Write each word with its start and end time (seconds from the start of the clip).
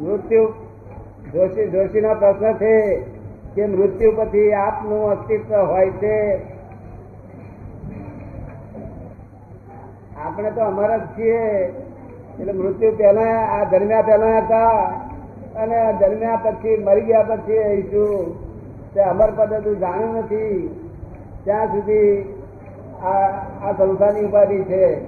મૃત્યુ 0.00 0.48
જોશી 1.32 1.70
જોશીનો 1.70 2.14
પ્રશ્ન 2.14 2.52
છે 2.52 3.00
કે 3.54 3.66
મૃત્યુ 3.66 4.12
પછી 4.16 4.52
આપનું 4.52 5.10
અસ્તિત્વ 5.10 5.54
હોય 5.54 5.90
છે? 5.90 6.40
આપણે 10.16 10.50
તો 10.50 10.60
અમારા 10.60 10.96
જ 10.96 11.00
છીએ. 11.18 11.62
એટલે 12.40 12.52
મૃત્યુ 12.52 12.92
પહેલા, 12.96 13.40
આ 13.40 13.64
દરમિયાન 13.64 14.02
પહેલા 14.02 14.38
હતા. 14.38 14.68
અને 15.56 15.92
દરમિયાન 15.92 16.36
પછી, 16.36 16.76
મરી 16.76 17.00
ગયા 17.00 17.22
પછી 17.22 17.58
આવીશું 17.58 18.40
તે 18.94 19.00
અમર 19.00 19.30
પદ્ધતિ 19.30 19.74
જાણ્યું 19.74 20.18
નથી. 20.18 20.80
ત્યાં 21.44 21.66
સુધી 21.66 22.22
આ 23.02 23.12
આ 23.62 23.72
સંસારની 23.72 24.24
ઉપાધિ 24.24 24.62
છે. 24.62 25.00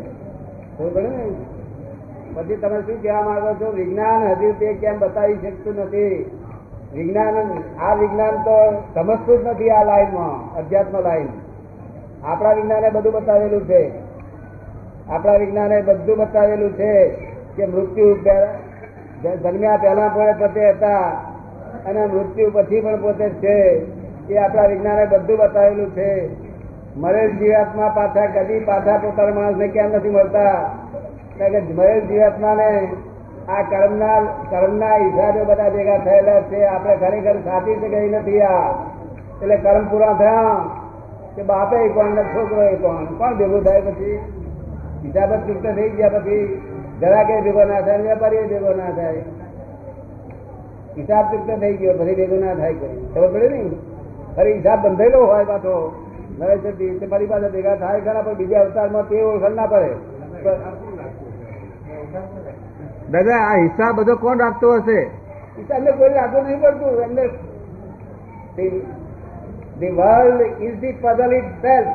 સમજ્યું 0.79 1.03
ને? 1.03 1.54
પછી 2.35 2.57
તમે 2.57 2.81
શું 2.81 3.03
કહેવા 3.03 3.23
માંગો 3.23 3.53
છો? 3.55 3.73
વિજ્ઞાન 3.73 4.23
હજુ 4.23 4.53
તે 4.59 4.73
કેમ 4.73 4.99
બતાવી 4.99 5.35
શકતું 5.35 5.75
નથી? 5.77 6.31
વિજ્ઞાન, 6.95 7.35
આ 7.83 7.95
વિજ્ઞાન 7.95 8.31
તો 8.31 8.83
સમજતું 8.95 9.45
જ 9.45 9.47
નથી 9.47 9.71
આ 9.71 9.85
લાઈનમાં, 9.85 10.57
અધ્યાત્મ 10.57 11.01
લાઈન. 11.01 11.29
આપણા 12.25 12.53
વિજ્ઞાને 12.53 12.91
બધું 12.91 13.13
બતાવેલું 13.13 13.65
છે. 13.65 13.93
આપણા 15.09 15.33
વિજ્ઞાને 15.33 15.83
બધું 15.83 16.17
બતાવેલું 16.17 16.73
છે 16.73 17.09
કે 17.57 17.67
મૃત્યુ 17.67 18.15
જન્મ્યા 18.15 19.77
પહેલા 19.77 20.09
પણ 20.09 20.33
પોતે 20.33 20.71
હતા 20.71 21.01
અને 21.87 22.07
મૃત્યુ 22.07 22.51
પછી 22.55 22.81
પણ 22.81 23.03
પોતે 23.03 23.29
છે. 23.29 23.87
એ 24.33 24.37
આપણા 24.37 24.67
વિજ્ઞાને 24.67 25.07
બધું 25.07 25.39
બતાવેલું 25.39 25.91
છે. 25.91 26.29
મરેલ 26.97 27.37
જીવાત્મા 27.37 27.89
પાછા 27.89 28.27
કદી 28.27 28.61
પાછા 28.61 28.99
પોતાના 28.99 29.35
માણસને 29.35 29.69
કેમ 29.69 29.93
નથી 29.93 30.11
મળતા? 30.11 30.71
કારણ 31.39 31.53
કે 31.53 31.75
મરેલ 31.75 32.01
જીવાત્માને 32.01 32.89
આ 33.49 33.63
કર્મના 33.63 34.21
કર્મના 34.51 34.97
હિસાબે 34.97 35.45
બધા 35.45 35.69
ભેગા 35.69 35.99
થયેલા 35.99 36.41
છે. 36.41 36.65
આપણે 36.65 36.97
ખરેખર 36.97 37.35
સાચી 37.39 37.75
છે 37.75 37.89
ગઈ 37.89 38.09
નથી 38.09 38.41
આ? 38.41 38.71
એટલે 39.43 39.57
કર્મ 39.57 39.85
પૂરા 39.89 40.13
થયા. 40.13 40.57
કે 41.37 41.43
બાપે 41.43 41.89
કોણ 41.89 42.11
ને 42.11 42.23
છોકરો 42.23 42.77
કોણ? 42.77 43.05
કોણ 43.05 43.35
ભેગું 43.35 43.65
થાય 43.65 43.81
પછી? 43.81 44.19
હિસાબ 45.05 45.35
જ 45.35 45.47
ચૂકતો 45.47 45.73
થઈ 45.73 45.89
ગયા 45.89 46.09
પછી 46.09 46.61
જરાકે 47.01 47.41
ભેગો 47.41 47.65
ના 47.65 47.81
થાય 47.81 47.97
ને 47.97 48.03
વેપારી 48.03 48.39
ભેગો 48.39 48.75
ના 48.75 48.91
થાય. 48.91 49.23
હિસાબ 50.97 51.25
ચૂકતો 51.31 51.57
થઈ 51.57 51.77
ગયો, 51.77 51.93
પછી 51.93 52.15
ભેગો 52.15 52.37
ના 52.37 52.55
થાય 52.55 52.73
કોઈ. 52.73 53.07
ખબર 53.15 53.29
પડે 53.29 53.49
ને 53.49 53.71
ફરી 54.37 54.53
હિસાબ 54.53 54.87
બંધેલો 54.87 55.25
હોય 55.25 55.45
પાછો. 55.45 56.05
નવે 56.39 56.57
સદી 56.57 56.99
તે 56.99 57.07
ફરી 57.07 57.27
પાછા 57.27 57.49
ભેગા 57.49 57.75
થાય 57.75 58.01
ખરા, 58.01 58.23
પણ 58.23 58.35
બીજા 58.35 58.61
અવતારમાં 58.61 59.09
તે 59.09 59.23
ઓળખ 59.23 59.55
ના 59.55 59.67
પડે. 59.67 59.95
દાદા 63.15 63.41
આ 63.49 63.57
હિસાબ 63.65 63.97
બધો 64.01 64.15
કોણ 64.25 64.41
રાખતો 64.45 64.71
હશે 64.77 65.01
હિસાબને 65.59 65.93
કોઈ 65.99 66.15
રાખવું 66.19 66.47
નહીં 66.49 66.61
પડતું 66.65 67.03
એમને 67.09 67.27
the 69.83 69.91
world 70.01 70.41
is 70.67 70.75
the 70.83 70.91
puzzle 71.03 71.33
itself 71.39 71.89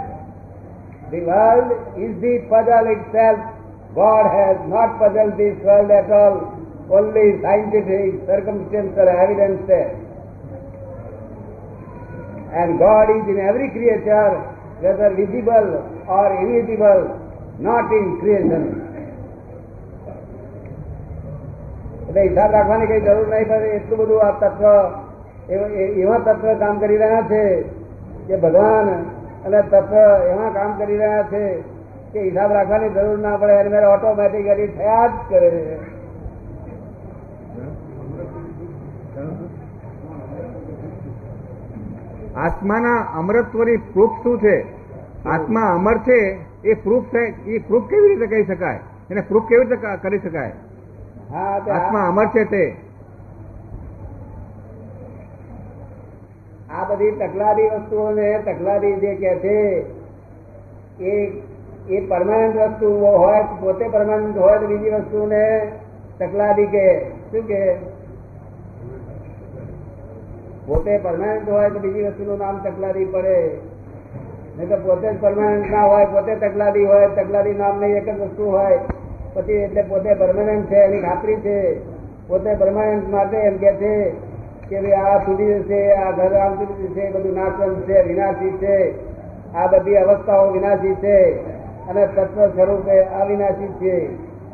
the 1.14 1.22
world 1.30 1.70
is 2.06 2.12
the 2.23 2.34
puzzle 2.50 2.88
itself 2.95 3.40
God 3.95 4.25
has 4.38 4.58
not 4.73 4.90
puzzled 5.02 5.38
this 5.38 5.56
world 5.67 5.92
at 6.00 6.09
all 6.17 6.36
only 6.97 7.25
scientific 7.44 8.20
circumstantial 8.30 9.09
evidence 9.23 9.62
there 9.72 9.94
and 12.53 12.78
God 12.80 13.08
is 13.16 13.25
in 13.34 13.40
every 13.50 13.70
creature 13.78 14.30
whether 14.84 15.09
visible 15.22 15.70
or 16.17 16.25
invisible 16.42 17.02
not 17.70 17.97
in 18.00 18.06
creation 18.22 18.64
એટલે 22.09 22.21
હિસાબ 22.21 22.52
રાખવાની 22.52 22.88
કઈ 22.88 23.02
જરૂર 23.02 23.27
નહીં 23.27 23.47
પડે 23.47 23.65
એટલું 23.65 23.99
બધું 23.99 24.21
આ 24.23 24.31
તત્વ, 24.31 24.63
એવા- 25.49 26.19
તત્વ 26.19 26.53
કામ 26.53 26.79
કરી 26.79 26.97
રહ્યા 26.97 27.21
છે 27.21 27.61
કે 28.27 28.35
ભગવાન 28.35 29.03
અને 29.45 29.61
તત્વ 29.61 29.95
એવા 30.28 30.50
કામ 30.50 30.78
કરી 30.78 30.97
રહ્યા 30.97 31.23
છે 31.23 31.61
કે 32.13 32.22
હિસાબ 32.22 32.51
રાખવાની 32.51 32.89
જરૂર 32.89 33.19
ના 33.19 33.38
પડે 33.38 33.51
અને 33.51 33.69
મેં 33.69 33.85
ઓટોમેટિકલી 33.85 34.67
થયા 34.67 35.07
જ 35.07 35.11
કરે 35.29 35.50
છે. 35.50 36.00
આત્માના 42.35 43.05
અમરત્વની 43.17 43.78
પ્રૂફ 43.78 44.23
શું 44.23 44.39
છે? 44.39 44.66
આત્મા 45.25 45.61
અમર 45.61 45.97
છે, 45.97 46.38
એ 46.63 46.73
પ્રૂફ 46.73 47.16
એ 47.47 47.59
પ્રૂફ 47.59 47.89
કેવી 47.89 48.07
રીતે 48.07 48.28
કહી 48.28 48.55
શકાય? 48.55 48.79
એને 49.11 49.22
પ્રૂફ 49.22 49.47
કેવી 49.47 49.66
રીતે 49.66 49.97
કરી 50.01 50.19
શકાય? 50.19 50.51
આત્મા 51.34 52.07
અમર 52.07 52.28
છે 52.28 52.45
તે. 52.45 52.75
આ 56.69 56.85
બધી 56.85 57.12
તકલાદી 57.12 57.69
વસ્તુઓને 57.69 58.40
તકલાદી 58.40 58.94
જે 58.94 59.16
કે 59.16 59.35
છે 59.40 59.85
એ 61.00 61.13
એ 61.90 62.01
પરમાનન્ટ 62.01 62.56
વસ્તુ 62.56 62.90
હોય 62.95 63.44
પોતે 63.62 63.85
પરમાનન્ટ 63.88 64.38
હોય 64.38 64.59
તો 64.59 64.67
બીજી 64.67 64.90
વસ્તુને 64.90 65.44
તકલાદી 66.19 66.67
કે 66.67 66.85
શું 67.31 67.47
કે 67.47 67.61
પોતે 70.67 70.97
પરમાનન્ટ 70.97 71.50
હોય 71.50 71.69
તો 71.69 71.79
બીજી 71.79 72.03
વસ્તુનું 72.03 72.38
નામ 72.38 72.59
તકલાદી 72.59 73.06
પડે. 73.06 73.59
નહીં 74.57 74.69
તો 74.69 74.78
પોતે 74.78 75.13
જ 75.13 75.22
પરમાનન્ટ 75.22 75.69
ના 75.72 75.84
હોય 75.84 76.06
પોતે 76.06 76.35
તકલાદી 76.35 76.85
હોય 76.85 77.09
તકલાદી 77.09 77.53
નહીં 77.53 77.97
એક 77.97 78.06
જ 78.06 78.22
વસ્તુ 78.22 78.44
હોય. 78.44 78.79
પછી 79.39 79.53
એટલે 79.53 79.81
પોતે 79.81 80.13
પરમાનન્ટ 80.13 80.66
છે, 80.66 80.75
એની 80.75 81.01
ખાતરી 81.01 81.35
છે. 81.35 81.79
પોતે 82.27 82.55
પરમાનન્ટ 82.55 83.09
માટે 83.09 83.38
એમ 83.38 83.57
કે 83.57 83.72
છે 83.72 84.09
કે 84.69 84.81
ભાઈ 84.81 84.91
આ 84.91 85.17
સુધી 85.17 85.59
જશે 85.59 85.91
આ 85.91 86.11
ઘર 86.11 86.35
આમ 86.35 86.53
સુધી 86.55 87.11
બધું 87.11 87.33
નાશવંત 87.33 87.81
છે, 87.81 88.01
વિનાશી 88.01 88.49
છે. 88.49 88.94
આ 89.55 89.67
બધી 89.67 89.95
અવસ્થાઓ 89.95 90.51
વિનાશી 90.51 90.95
છે. 90.95 91.31
અને 91.88 92.07
તત્વ 92.07 92.47
સ્વરૂપે 92.47 93.01
અવિનાશી 93.01 93.67
છે. 93.67 94.07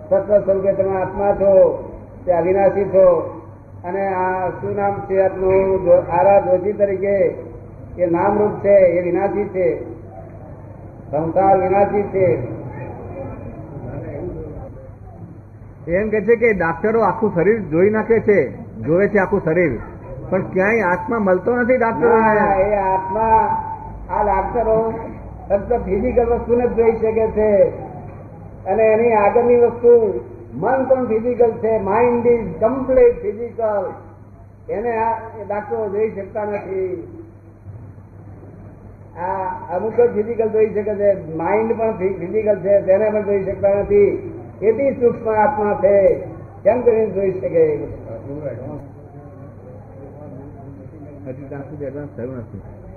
તત્વ 0.10 0.40
સ્વરૂપે 0.40 0.74
તમે 0.74 1.02
આત્મા 1.02 1.34
છો, 1.34 1.84
તે 2.26 2.32
અવિનાશી 2.32 2.84
છો. 2.84 3.42
અને 3.84 4.08
આ 4.08 4.50
શું 4.50 4.76
નામ 4.76 5.02
છે 5.10 5.22
આપનું 5.22 5.90
આરા 6.12 6.40
ધોજી 6.40 6.74
તરીકે, 6.74 7.34
એ 7.98 8.06
નામરૂપ 8.06 8.64
છે, 8.64 8.76
એ 8.76 9.02
વિનાશી 9.02 9.44
છે. 9.44 9.84
સંસાર 11.12 11.62
વિનાશી 11.62 12.02
છે. 12.02 12.55
એમ 15.88 16.10
કે 16.10 16.22
છે 16.22 16.36
કે 16.36 16.54
ડાક્ટરો 16.54 17.02
આખું 17.02 17.34
શરીર 17.34 17.60
જોઈ 17.62 17.90
નાખે 17.90 18.20
છે, 18.20 18.40
જોવે 18.82 19.08
છે 19.08 19.18
આખું 19.18 19.42
શરીર. 19.44 19.80
પણ 20.30 20.42
ક્યાંય 20.42 20.82
આત્મા 20.82 21.20
મળતો 21.20 21.56
નથી 21.56 21.78
ડાક્ટરો. 21.78 22.10
એ 22.10 22.76
આત્મા 22.76 23.58
આ 24.10 24.24
ડાક્ટરો 24.24 24.94
ફક્ત 25.50 25.74
ફિઝિકલ 25.74 26.26
વસ્તુને 26.26 26.68
જ 26.68 26.74
જોઈ 26.74 26.92
શકે 26.92 27.28
છે. 27.28 27.52
અને 28.66 28.84
એની 28.84 29.14
આગળની 29.14 29.58
વસ્તુ 29.58 30.22
મન 30.54 30.86
પણ 30.86 31.06
ફિઝિકલ 31.06 31.52
છે 31.52 31.80
માઇન્ડ 31.80 32.26
ઇઝ 32.26 32.48
કમ્પ્લીટ 32.60 33.22
ફિઝિકલ 33.22 33.86
એને 34.70 34.98
આ 34.98 35.14
ડાક્ટરો 35.48 35.90
જોઈ 35.90 36.12
શકતા 36.12 36.46
નથી. 36.46 37.08
આ 39.18 39.76
અમુક 39.76 40.02
જ 40.02 40.10
ફિઝિકલ 40.14 40.50
જોઈ 40.50 40.74
શકે 40.74 40.96
છે 40.96 41.36
માઇન્ડ 41.36 41.78
પણ 41.78 41.92
ફિઝિકલ 41.92 42.56
છે, 42.56 42.82
તેને 42.82 43.10
પણ 43.10 43.22
જોઈ 43.22 43.44
શકતા 43.44 43.70
નથી. 43.70 44.35
એથી 44.62 44.92
સૂક્ષ્મ 44.92 45.30
આત્મા 45.30 45.74
છે 45.84 46.16
કેમ 46.64 46.82
કરીને 46.82 47.12
જોઈ 47.12 47.32
શકે 47.32 47.84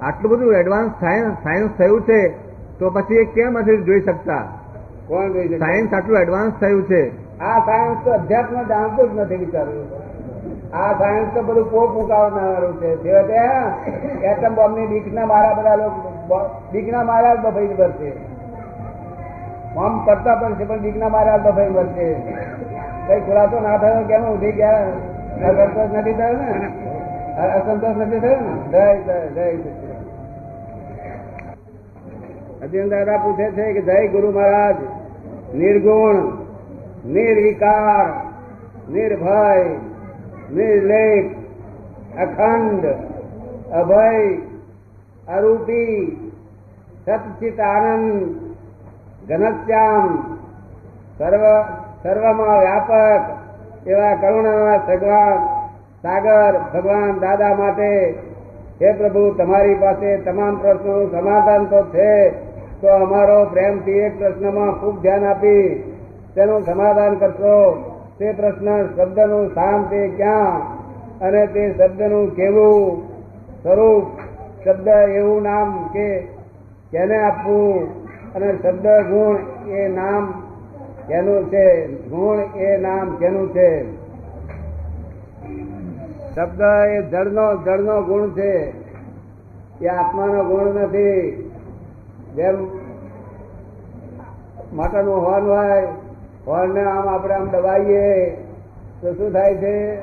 આટલું 0.01 0.31
બધું 0.31 0.55
એડવાન્સ 0.55 0.91
સાયન્સ 1.01 1.71
થયું 1.79 2.03
છે 2.03 2.29
તો 2.79 2.91
પછી 2.91 3.15
એ 3.15 3.25
કેમ 3.25 3.59
નથી 3.59 3.77
જોઈ 3.77 4.01
શકતા? 4.01 4.45
કોણ 5.07 5.33
જોઈ 5.33 5.49
સાયન્સ 5.59 5.95
આટલું 5.95 6.19
એડવાન્સ 6.19 6.53
થયું 6.61 6.83
છે. 6.83 7.11
આ 7.41 7.59
સાયન્સ 7.59 8.05
તો 8.05 8.11
અધ્યાત્મ 8.11 8.63
જાણતું 8.69 9.15
જ 9.15 9.19
નથી 9.19 9.37
વિચાર્યું. 9.37 9.87
આ 10.75 10.93
સાયન્સ 10.99 11.34
તો 11.34 11.43
બધું 11.43 11.71
પોપ 11.71 11.95
મુકાવનારું 11.95 12.81
છે. 12.81 12.97
છેવટે 12.97 13.34
એટમ 14.27 14.54
બોમ્બની 14.54 14.87
બીકના 14.87 15.27
મારા 15.27 15.54
બધા 15.54 15.77
લોકો 15.77 16.13
બ- 16.28 16.72
બીકના 16.72 17.03
મારા 17.03 17.34
જ 17.34 17.39
બફાઈ 17.39 17.66
ભરશે 17.66 18.38
બોમ્બ 19.78 20.07
પણ 20.07 20.54
છે, 20.54 20.65
પણ 20.65 20.78
બીકના 20.78 21.09
મારા 21.09 21.39
જ 21.39 21.41
બફાઈ 21.41 21.71
ભરશે 21.71 22.15
કઈ 23.07 23.21
ખુલાસો 23.21 23.60
ના 23.60 23.77
થયો, 23.77 24.04
કેમ 24.04 24.25
ઉઠી 24.25 24.53
ગયા? 24.53 24.86
સંતોષ 25.39 25.92
નથી 25.98 26.13
થયો 26.13 26.33
ને? 26.33 26.48
અસંતોષ 27.39 27.97
નથી 27.97 28.21
થયો 28.21 28.41
ને? 28.41 28.54
જય 28.71 29.28
જય. 29.28 29.47
અર્જુન 32.63 32.89
દાદા 32.89 33.16
પૂછે 33.16 33.51
છે 33.51 33.72
કે 33.72 33.83
જય 33.83 34.09
ગુરુ 34.09 34.30
મહારાજ, 34.30 34.77
નિર્ગુણ, 35.54 36.19
નિર્વિકાર, 37.07 38.09
નિર્ભય 38.91 39.65
નિર્લેખ 40.53 41.30
અખંડ, 42.19 42.84
અભય, 43.72 44.36
અરૂપી 45.28 45.97
સચિત 47.07 47.60
આનંદ 47.60 48.47
ઘનશ્યામ. 49.28 50.36
સર્વ, 51.19 51.63
સર્વમાં 52.03 52.60
વ્યાપક 52.60 53.21
એવા 53.89 54.15
કરુણા 54.15 54.77
ભગવાન, 54.77 55.36
સાગર 56.03 56.59
ભગવાન 56.75 57.19
દાદા 57.19 57.54
માટે. 57.54 58.19
હે 58.83 58.92
પ્રભુ, 58.92 59.34
તમારી 59.34 59.75
પાસે 59.75 60.16
તમામ 60.16 60.57
પ્રશ્નોનું 60.57 61.10
સમાધાન 61.10 61.65
તો 61.65 61.83
છે, 61.83 62.30
તો 62.80 62.89
અમારો 62.89 63.45
પ્રેમથી 63.45 63.91
એક 63.91 64.19
પ્રશ્નમાં 64.19 64.80
ખૂબ 64.80 65.03
ધ્યાન 65.03 65.25
આપી 65.25 65.92
તેનું 66.34 66.63
સમાધાન 66.63 67.15
કરશો. 67.15 67.84
તે 68.19 68.33
પ્રશ્ન 68.33 68.86
શબ્દનું 68.86 69.51
સ્થાન 69.51 69.83
તે 69.83 70.09
ક્યાં 70.09 70.60
અને 71.21 71.47
તે 71.47 71.75
શબ્દનું 71.78 72.36
કેવું? 72.36 73.09
સ્વરૂપ, 73.63 74.07
શબ્દ 74.69 74.89
એવું 74.89 75.42
નામ 75.42 75.89
કે, 75.92 76.19
કેને 76.92 77.22
આપવું? 77.22 78.08
અને 78.34 78.53
શબ્દ 78.53 78.86
ગુણ 78.86 79.69
એ 79.71 79.89
નામ 79.89 80.33
કેનું 81.09 81.51
છે 81.51 81.86
ગુણ 81.86 82.39
એ 82.57 82.77
નામ 82.77 83.16
કેનું 83.16 83.48
છે. 83.54 83.98
શબ્દ 86.34 86.60
એ 86.89 87.03
જળનો 87.03 87.57
જળનો 87.57 88.03
ગુણ 88.03 88.30
છે. 88.30 88.72
એ 89.80 89.86
આત્માનો 89.86 90.45
ગુણ 90.45 90.83
નથી. 90.83 91.51
જેમ 92.36 92.66
માટાનું 94.72 95.27
હોર્ન 95.27 95.47
હોય 95.47 95.86
હોર્નને 96.47 96.84
આમ 96.84 97.09
આપણે 97.09 97.34
આમ 97.34 97.48
દબાઈએ 97.48 98.30
તો 99.01 99.15
શું 99.15 99.33
થાય 99.33 99.54
છે? 99.54 99.97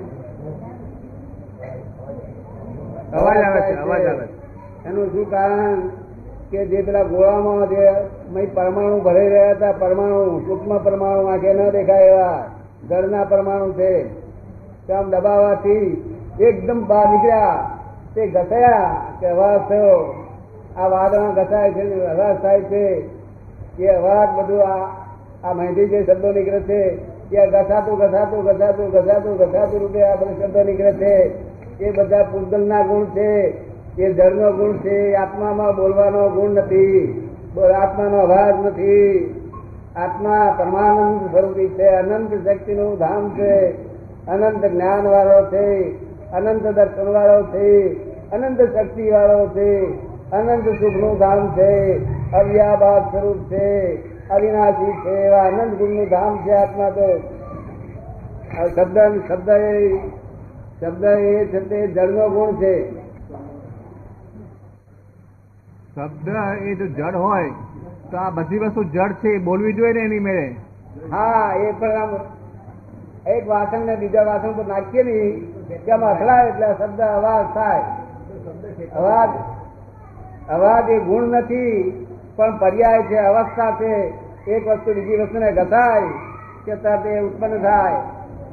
અવાજ 3.12 3.38
આવે 3.38 3.62
છે 3.62 3.80
અવાજ 3.80 4.06
આવે 4.06 4.28
છે. 4.28 4.90
એનું 4.90 5.12
શું 5.12 5.30
કારણ? 5.30 6.05
કે 6.52 6.66
જે 6.66 6.82
પેલા 6.82 7.04
ગોળામાં 7.04 7.70
જે 7.70 8.46
પરમાણુ 8.46 9.00
ભરાઈ 9.00 9.30
રહ્યા 9.30 9.52
હતા, 9.52 9.72
પરમાણુ, 9.72 10.40
સૂક્ષ્મ 10.40 10.78
પરમાણુ 10.78 11.26
આંખે 11.26 11.54
ન 11.54 11.70
દેખાય 11.70 12.04
એવા 12.04 12.44
ઘરના 12.90 13.24
પરમાણુ 13.24 13.72
છે. 13.72 14.06
આમ 14.94 15.10
દબાવવાથી 15.10 16.04
એકદમ 16.40 16.86
બહાર 16.88 17.10
નીકળ્યા. 17.10 17.72
તે 18.16 18.28
ઘસાયા 18.28 19.02
કે 19.20 19.28
અવાજ 19.28 19.70
થયો. 19.70 20.26
આ 20.78 20.88
વાદળા 20.88 21.44
ઘસાય 21.44 21.72
છે, 21.72 22.06
અવાજ 22.06 22.38
થાય 22.42 22.62
છે. 22.62 23.16
એ 23.80 23.88
અવાજ 23.88 24.30
બધું 24.38 24.64
આ 24.64 24.88
આ 25.44 25.54
મહેંદી 25.54 25.86
જે 25.86 26.04
શબ્દો 26.04 26.32
નીકળે 26.32 26.60
છે, 26.60 26.82
એ 27.36 27.48
ઘસાતું 27.48 27.98
ઘસાતું 27.98 28.44
ઘસાતું 28.44 28.92
ઘસાતું 28.92 29.38
ઘસાતું 29.38 29.80
રૂપે 29.80 30.04
આ 30.04 30.16
બધા 30.16 30.48
શબ્દો 30.48 30.64
નીકળે 30.64 30.94
છે. 30.94 31.34
એ 31.84 31.92
બધા 31.92 32.24
પૂતગલના 32.24 32.82
ગુણ 32.82 33.06
છે. 33.06 33.65
એ 34.00 34.14
જળનો 34.14 34.52
ગુણ 34.52 34.78
છે 34.78 35.14
આત્મામાં 35.14 35.76
બોલવાનો 35.76 36.30
ગુણ 36.30 36.50
નથી 36.50 37.22
આત્માનો 37.76 38.18
અવાજ 38.18 38.66
નથી. 38.66 39.36
આત્મા 39.96 40.56
પરમાનંદ 40.60 41.32
સ્વરૂપી 41.32 41.68
છે, 41.68 41.88
અનંત 41.88 42.48
શક્તિનું 42.48 42.98
ધામ 42.98 43.30
છે, 43.30 43.72
અનંત 44.28 44.66
જ્ઞાન 44.66 45.08
વાળો 45.08 45.46
છે, 45.46 45.92
અનંત 46.32 46.68
દર્શન 46.68 47.14
વાળો 47.14 47.44
છે, 47.44 47.94
અનંત 48.32 48.62
શક્તિ 48.62 49.10
વાળો 49.10 49.48
છે, 49.48 49.86
અનંત 50.32 50.70
સુખનું 50.70 51.18
ધામ 51.18 51.48
છે 51.48 51.98
અવ્યાભાગ 52.32 53.02
સ્વરૂપ 53.02 53.52
છે, 53.52 53.96
અવિનાશી 54.30 54.92
છે, 54.92 55.10
એવા 55.10 55.44
અનંત 55.44 55.78
ગુણનું 55.78 56.10
ધામ 56.10 56.38
છે 56.38 56.52
આત્મા 56.52 56.90
તો. 56.90 57.20
શબ્દ 58.76 58.98
શબ્દ 59.28 59.50
એ 59.50 59.98
શબ્દ 60.82 61.04
એ 61.04 61.46
છે 61.46 61.60
તે 61.60 61.88
જળનો 61.88 62.30
ગુણ 62.30 62.56
છે. 62.56 62.95
શબ્દ 65.96 66.28
એ 66.62 66.76
જો 66.76 66.86
જડ 66.86 67.16
હોય, 67.16 67.52
તો 68.12 68.18
આ 68.18 68.30
બધી 68.30 68.58
વસ્તુ 68.58 68.84
જડ 68.84 69.14
છે 69.14 69.38
બોલવી 69.38 69.74
જોઈએ 69.74 69.94
ને 69.94 70.00
એની 70.00 70.20
મેળે. 70.20 70.56
હા, 71.12 71.54
એ 71.56 71.72
પણ 71.72 71.92
આમ 71.92 72.10
એક 73.26 73.48
વાસણ 73.48 73.86
ને 73.86 73.96
બીજા 73.96 74.24
વાસણ 74.24 74.52
પર 74.52 74.66
નાખીએ 74.68 75.04
ને 75.04 75.94
આમ 75.94 76.04
અથડાય 76.04 76.48
એટલે 76.48 76.68
શબ્દ 76.74 77.02
અવાજ 77.02 77.46
થાય. 77.54 77.84
અવાજ 78.96 79.30
અવાજ 80.50 80.90
એ 80.90 81.00
ગુણ 81.00 81.24
નથી, 81.24 82.08
પણ 82.36 82.58
પર્યાય 82.58 83.04
છે, 83.04 83.18
અવસ્થા 83.18 83.72
છે. 83.72 84.14
એક 84.48 84.68
વસ્તુ 84.68 84.94
બીજી 84.94 85.18
વસ્તુને 85.18 85.52
ઘસાય, 85.52 86.10
કે 86.66 86.76
તરત 86.76 87.06
એ 87.06 87.20
ઉત્પન્ન 87.20 87.62
થાય. 87.62 88.02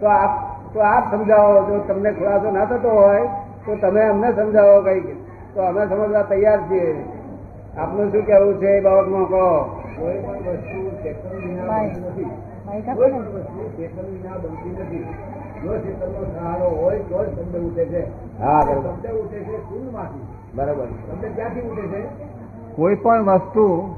તો 0.00 0.06
આપ 0.06 0.32
તો 0.74 0.80
આપ 0.80 1.14
સમજાવો, 1.14 1.64
જો 1.68 1.78
તમને 1.78 2.12
ખુલાસો 2.12 2.50
ના 2.50 2.64
થતો 2.64 2.90
હોય, 2.90 3.24
તો 3.66 3.76
તમે 3.76 4.02
અમને 4.02 4.32
સમજાવો 4.32 4.82
કઈ 4.82 5.16
તો 5.54 5.60
અમે 5.62 5.86
સમજવા 5.86 6.22
તૈયાર 6.22 6.60
છીએ. 6.70 6.94
આપનું 7.78 8.12
શું 8.12 8.26
કેવું 8.26 8.54
છે 8.54 8.66
એ 8.66 8.80
બાબતમાં 8.80 9.24
કહો. 9.24 9.46
કોઈ 10.00 10.19
પણ 10.19 10.32
વસ્તુ 10.32 10.90
ચેતન 11.02 11.36
વિના 11.36 11.78
બનતી 11.78 12.00
નથી. 12.00 12.30
કોઈ 12.94 13.10
પણ 13.10 13.19
વસ્તુ 13.19 13.70
ચેતન 13.76 14.06
વિના 14.06 14.36
બનતી 14.36 14.82
નથી. 14.82 15.04
જો 15.62 15.78
ચેતનનો 15.78 16.24
સહારો 16.34 16.69
હોય 16.69 16.98
તો 16.98 17.24
જ 17.24 17.28
શબ્દ 17.28 17.56
ઉઠે 17.56 17.84
છે. 17.84 18.02
હા 18.40 18.60
શબ્દ 18.60 19.06
ઉઠે 19.06 19.38
છે 19.38 19.56
શૂન્યમાંથી 19.58 20.20
બરોબર. 20.54 20.84
શબ્દ 20.84 21.34
ક્યાંથી 21.34 21.60
ઉઠે 21.60 21.82
છે? 21.82 22.02
કોઈ 22.76 22.94
પણ 22.94 23.22
વસ્તુ 23.22 23.94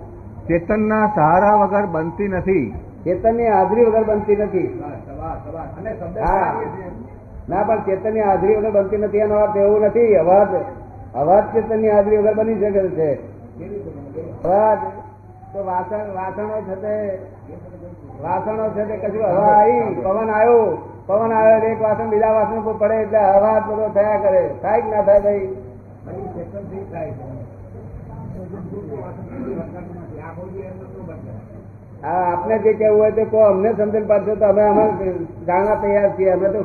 ચેતનના 0.49 1.07
સહારા 1.15 1.55
વગર 1.55 1.87
બનતી 1.87 2.29
નથી. 2.29 2.75
ચેતનની 3.05 3.47
હાજરી 3.47 3.85
વગર 3.85 4.05
બનતી 4.05 4.37
નથી. 4.37 4.81
હા. 6.21 6.55
ના 7.49 7.63
પણ 7.63 7.79
ચેતનની 7.79 8.21
હાજરી 8.21 8.57
વગર 8.57 8.71
બનતી 8.71 8.97
નથી 8.97 9.19
એનો 9.19 9.35
અર્થ 9.35 9.57
એવું 9.57 9.81
નથી. 9.83 10.15
અવાજ 10.15 10.49
અવાજ 11.15 11.45
ચેતનની 11.55 11.89
હાજરી 11.89 12.17
વગર 12.17 12.35
બની 12.35 12.55
શકે 12.55 12.89
છે. 12.89 13.34
તો 14.45 15.65
વાસણ, 15.65 16.09
વાસણો 16.15 16.57
છે 16.67 16.75
તે, 16.81 17.19
વાસણો 18.23 18.65
છે 18.71 18.85
તે 18.85 18.97
કશું 18.97 19.23
હવા 19.23 19.53
આવી, 19.53 19.95
પવન 19.95 20.31
આવ્યો 20.31 20.79
પવન 21.07 21.33
આવ્યો 21.33 21.71
એક 21.71 21.81
વાસણ, 21.83 22.09
બીજા 22.09 22.33
વાસણ 22.33 22.59
ઉપર 22.59 22.73
પડે 22.73 22.95
એટલે 22.95 23.19
હવા 23.19 23.61
બધો 23.61 23.89
થયા 23.89 24.17
કરે. 24.17 24.43
થાય 24.63 24.81
કે 24.81 24.89
ના 24.89 25.03
થાય 25.03 25.21
ભાઈ? 25.21 25.49
હા, 32.03 32.25
આપને 32.33 32.59
જે 32.59 32.73
કહેવું 32.73 32.99
હોય 32.99 33.11
તે 33.11 33.25
કહો. 33.25 33.39
અમને 33.39 33.73
સમજણ 33.73 34.07
પાડશો 34.07 34.35
તો 34.35 34.45
અમે 34.45 34.63
અમે 34.63 34.85
જાણવા 35.47 35.75
તૈયાર 35.75 36.11
છીએ. 36.17 36.33
અમે 36.33 36.49
તો, 36.49 36.61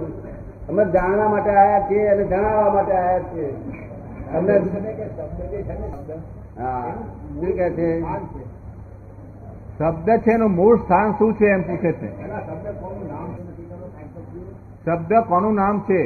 અમે 0.69 0.85
જાણવા 0.85 1.29
માટે 1.29 1.49
આવ્યા 1.49 1.79
છીએ 1.79 2.09
અને 2.09 2.23
જણાવવા 2.23 2.73
માટે 2.73 2.93
આવ્યા 2.93 3.19
છીએ. 3.19 3.49
અમને 4.37 4.53
હા. 6.59 6.93
શું 7.33 7.51
કે 7.53 7.67
છે? 7.71 7.89
શબ્દ 9.77 10.07
છે 10.23 10.31
એનું 10.31 10.51
મૂળ 10.51 10.77
સ્થાન 10.79 11.15
શું 11.17 11.35
છે 11.35 11.47
એમ 11.47 11.63
પૂછે 11.63 11.91
છે. 11.93 12.09
શબ્દ 14.85 15.11
કોનું 15.27 15.53
નામ 15.55 15.83
છે 15.85 16.01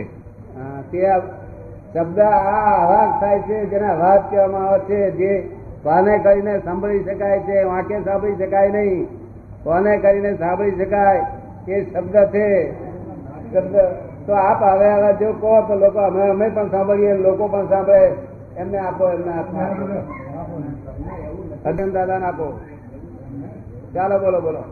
તે 0.91 1.01
શબ્દ 1.93 2.19
આ 2.19 2.74
અવાજ 2.75 3.10
થાય 3.19 3.41
છે 3.41 3.57
જેને 3.67 3.88
અવાજ 3.88 4.22
કહેવામાં 4.29 4.65
આવે 4.65 4.79
છે 4.88 5.00
જે 5.13 5.31
કોને 5.83 6.13
કરીને 6.19 6.53
સાંભળી 6.62 7.03
શકાય 7.03 7.39
છે 7.41 7.65
વાંકે 7.65 7.95
સાંભળી 8.03 8.38
શકાય 8.38 8.72
નહીં. 8.72 9.07
કોને 9.63 9.91
કરીને 10.00 10.31
સાંભળી 10.38 10.77
શકાય 10.79 11.22
એ 11.67 11.75
શબ્દ 11.83 12.15
છે. 12.31 12.48
શબ્દ 13.51 13.75
તો 14.25 14.33
આપ 14.33 14.62
હવે 14.63 14.89
હવે 14.91 15.12
જો 15.19 15.29
કહો 15.33 15.53
તો 15.67 15.74
લોકો 15.75 16.00
અમે 16.00 16.22
અમે 16.25 16.48
પણ 16.50 16.69
સાંભળીએ 16.69 17.13
લોકો 17.17 17.48
પણ 17.48 17.67
સાંભળે. 17.67 18.03
એમને 18.55 18.77
આપો 18.79 19.03
એમને 19.10 19.31
આપો 19.31 20.23
અર્જુન 21.65 21.91
દાદાને 21.91 22.25
આપો. 22.25 22.60
ચાલો 23.93 24.20
બોલો 24.20 24.41
બોલો. 24.41 24.63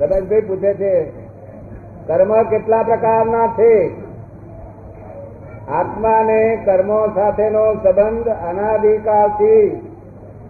ગદનભાઈ 0.00 0.40
પૂછે 0.40 0.74
છે, 0.74 1.10
કર્મ 2.06 2.42
કેટલા 2.42 2.82
પ્રકારના 2.82 3.46
છે? 3.46 3.90
આત્માને 5.68 6.62
કર્મો 6.64 7.06
સાથેનો 7.06 7.74
સંબંધ 7.74 8.28
અનાદિકાળથી 8.28 9.88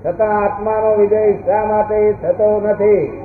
છતાં 0.06 0.44
આત્માનો 0.44 0.94
વિજય 0.94 1.32
શા 1.32 1.64
માટે 1.64 2.12
થતો 2.12 2.60
નથી? 2.60 3.20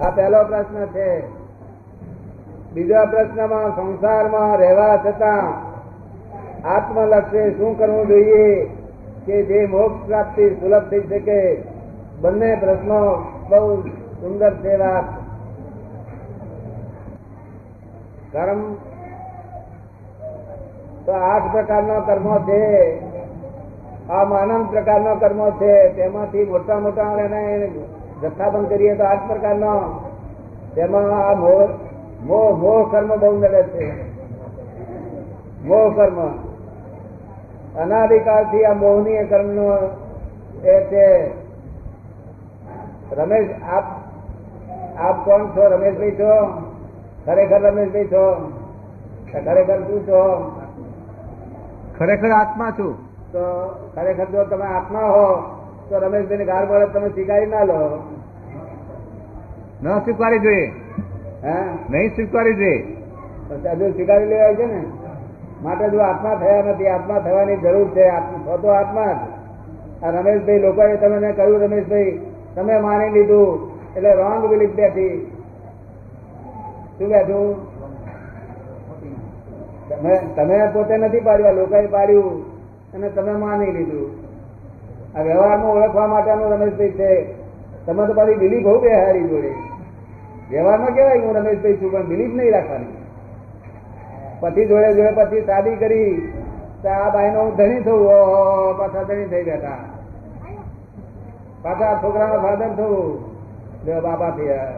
આ 0.00 0.10
પહેલો 0.10 0.44
પ્રશ્ન 0.44 0.86
છે. 0.86 1.22
બીજા 2.72 3.04
પ્રશ્નમાં 3.04 3.76
સંસારમાં 3.76 4.58
રહેવા 4.58 4.96
છતાં 4.96 5.52
આત્મલક્ષ્ય 6.68 7.50
શું 7.50 7.78
કરવું 7.78 8.06
જોઈએ? 8.06 8.70
કે 9.26 9.36
જે 9.44 9.66
મોક્ષ 9.66 10.04
પ્રાપ્તિ 10.06 10.44
સુલભ 10.54 10.88
થઈ 10.88 11.06
શકે 11.10 11.38
બંને 12.20 12.50
પ્રશ્નો 12.56 13.00
બહુ 13.48 13.60
સુંદર 14.18 14.52
છે 14.58 14.74
વાત 14.76 15.06
કર્મ 18.32 18.60
તો 21.04 21.12
આઠ 21.22 21.48
પ્રકારના 21.52 22.00
કર્મો 22.02 22.36
છે 22.44 22.60
આમ 24.10 24.32
અનંત 24.34 24.70
પ્રકારના 24.70 25.16
કર્મો 25.16 25.46
છે 25.58 25.72
તેમાંથી 25.96 26.46
મોટા 26.46 26.80
મોટા 26.80 27.10
એને 27.18 27.42
જથ્થાબંધ 28.20 28.68
કરીએ 28.68 28.94
તો 28.94 29.04
આઠ 29.04 29.26
પ્રકારનો 29.26 29.74
તેમાં 30.74 31.12
આ 31.12 31.34
મોહ 31.36 31.68
મોહ 32.22 32.50
મોહ 32.56 32.80
કર્મ 32.90 33.10
બહુ 33.16 33.32
નડે 33.34 33.62
છે 33.70 33.86
મોહ 35.62 35.86
કર્મ 35.92 36.18
અનાદિકાળથી 37.80 38.64
આ 38.64 38.74
મોહનીય 38.74 39.24
કર્મનો 39.24 39.78
એ 40.64 40.80
છે 40.84 41.30
રમેશ 43.14 43.48
આપ 43.72 43.84
આપ 44.98 45.24
કોણ 45.24 45.46
છો? 45.46 45.68
રમેશભાઈ 45.68 46.10
છો? 46.10 46.62
ખરેખર 47.26 47.60
રમેશભાઈ 47.60 48.06
છો? 48.06 48.50
ખરેખર 49.32 49.80
શું 49.80 50.06
છો? 50.06 50.22
ખરેખર 51.98 52.30
આત્મા 52.30 52.70
છું. 52.70 52.94
તો 53.32 53.44
ખરેખર 53.94 54.24
જો 54.24 54.44
તમે 54.44 54.64
આત્મા 54.64 55.00
હો 55.00 55.36
તો 55.88 55.98
રમેશભાઈ 55.98 56.44
ગાળ 56.44 56.66
મળે 56.66 56.86
તમે 56.86 57.08
સ્વીકારી 57.08 57.46
ના 57.46 57.64
લો. 57.64 58.02
ન 59.82 59.98
સ્વીકારી 59.98 60.38
જોઈએ. 60.38 60.72
હે? 61.44 61.54
નહીં 61.90 62.14
સ્વીકારી 62.14 62.54
જોઈએ. 62.54 62.96
હજુ 63.50 63.92
સ્વીકારી 63.92 64.26
લેવાય 64.26 64.54
છે 64.54 64.66
ને? 64.66 65.03
માટે 65.64 65.90
જો 65.90 65.98
આત્મા 65.98 66.34
થયા 66.34 66.62
નથી, 66.62 66.86
આત્મા 66.86 67.18
થવાની 67.18 67.56
જરૂર 67.56 67.88
છે 67.88 68.04
તો 68.62 68.68
આત્મા 68.68 69.12
જ. 69.12 69.20
રમેશભાઈ 70.04 70.58
લોકોએ 70.58 70.96
તમે 70.96 71.32
કહ્યું, 71.32 71.60
રમેશભાઈ, 71.60 72.18
તમે 72.54 72.78
માની 72.78 73.10
લીધું, 73.10 73.70
એટલે 73.96 74.14
રોંગ 74.14 74.46
બિલીફ 74.46 74.74
બેઠી. 74.74 75.14
શું 76.98 77.08
બેઠું? 77.08 77.54
તમે 79.88 80.18
તમે 80.36 80.58
પોતે 80.72 80.96
નથી 80.96 81.20
પાડ્યું, 81.20 81.54
લોકોએ 81.54 81.86
પાડ્યું, 81.86 82.42
અને 82.94 83.08
તમે 83.08 83.32
માની 83.32 83.72
લીધું. 83.72 84.10
આ 85.18 85.22
વ્યવહારમાં 85.22 85.72
ઓળખવા 85.72 86.06
માટેનું 86.06 86.52
રમેશભાઈ 86.52 86.90
છે. 86.90 87.10
તમે 87.86 88.06
તો 88.06 88.12
પાછી 88.12 88.34
બિલીફ 88.34 88.64
બહુ 88.64 88.80
બેહારી 88.80 89.28
જોડે. 89.28 89.52
વ્યવહારમાં 90.50 90.94
કેવાય 90.94 91.18
હું 91.18 91.36
રમેશભાઈ 91.36 91.76
છું, 91.76 91.92
પણ 91.92 92.06
બિલીફ 92.06 92.34
નહીં 92.34 92.52
રાખવાની. 92.52 93.03
પછી 94.40 94.66
જોડે 94.66 94.88
જોડે 94.94 95.12
પછી 95.18 95.42
શાદી 95.42 95.76
કરી. 95.76 96.14
આ 96.86 97.10
બાઈનો 97.10 97.40
હું 97.40 97.52
ધણી 97.56 97.82
થયું 97.82 98.78
પાછા 98.78 99.04
ધણી 99.08 99.28
થઈ 99.28 99.44
બેઠા 99.44 99.82
પાછા 101.62 101.92
છોકરાનો 102.02 102.36
ફાધર 102.42 102.70
થયું 102.78 104.02
બાપા 104.02 104.30
થયા. 104.30 104.72